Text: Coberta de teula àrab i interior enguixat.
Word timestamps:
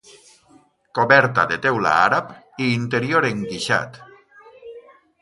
Coberta 0.99 1.43
de 1.51 1.59
teula 1.67 1.93
àrab 2.07 2.33
i 2.67 2.73
interior 2.81 3.31
enguixat. 3.33 4.05